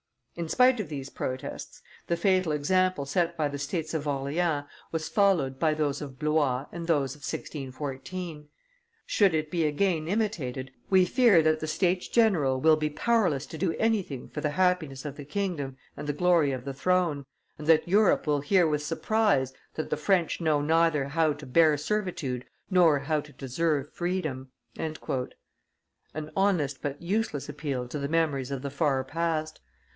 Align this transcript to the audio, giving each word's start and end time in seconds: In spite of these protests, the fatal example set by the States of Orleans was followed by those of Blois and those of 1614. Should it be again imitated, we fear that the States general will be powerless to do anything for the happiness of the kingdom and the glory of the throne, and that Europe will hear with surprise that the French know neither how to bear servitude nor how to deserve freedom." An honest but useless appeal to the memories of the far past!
In 0.35 0.49
spite 0.49 0.79
of 0.79 0.89
these 0.89 1.11
protests, 1.11 1.81
the 2.07 2.17
fatal 2.17 2.53
example 2.53 3.05
set 3.05 3.37
by 3.37 3.47
the 3.47 3.59
States 3.59 3.93
of 3.93 4.07
Orleans 4.07 4.63
was 4.91 5.09
followed 5.09 5.59
by 5.59 5.75
those 5.75 6.01
of 6.01 6.17
Blois 6.17 6.65
and 6.71 6.87
those 6.87 7.13
of 7.13 7.19
1614. 7.19 8.47
Should 9.05 9.35
it 9.35 9.51
be 9.51 9.65
again 9.65 10.07
imitated, 10.07 10.71
we 10.89 11.05
fear 11.05 11.43
that 11.43 11.59
the 11.59 11.67
States 11.67 12.07
general 12.07 12.59
will 12.59 12.77
be 12.77 12.89
powerless 12.89 13.45
to 13.47 13.59
do 13.59 13.73
anything 13.75 14.27
for 14.29 14.41
the 14.41 14.51
happiness 14.51 15.05
of 15.05 15.17
the 15.17 15.25
kingdom 15.25 15.77
and 15.95 16.07
the 16.07 16.13
glory 16.13 16.51
of 16.51 16.65
the 16.65 16.73
throne, 16.73 17.25
and 17.59 17.67
that 17.67 17.87
Europe 17.87 18.25
will 18.25 18.41
hear 18.41 18.65
with 18.65 18.81
surprise 18.81 19.53
that 19.75 19.91
the 19.91 19.97
French 19.97 20.41
know 20.41 20.61
neither 20.61 21.09
how 21.09 21.33
to 21.33 21.45
bear 21.45 21.77
servitude 21.77 22.45
nor 22.71 22.99
how 22.99 23.19
to 23.19 23.33
deserve 23.33 23.93
freedom." 23.93 24.49
An 24.79 24.95
honest 26.35 26.81
but 26.81 26.99
useless 27.01 27.47
appeal 27.49 27.87
to 27.89 27.99
the 27.99 28.07
memories 28.09 28.49
of 28.49 28.63
the 28.63 28.71
far 28.71 29.03
past! 29.03 29.59